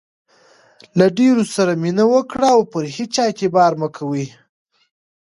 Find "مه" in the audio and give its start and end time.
3.81-3.87